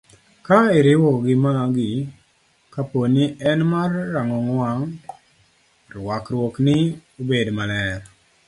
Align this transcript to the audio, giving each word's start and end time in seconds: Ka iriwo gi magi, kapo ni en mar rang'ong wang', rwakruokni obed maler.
Ka 0.45 0.59
iriwo 0.79 1.09
gi 1.23 1.35
magi, 1.43 1.91
kapo 2.73 2.99
ni 3.13 3.23
en 3.49 3.59
mar 3.71 3.91
rang'ong 4.13 4.49
wang', 4.59 4.87
rwakruokni 5.95 6.77
obed 7.19 7.47
maler. 7.57 7.99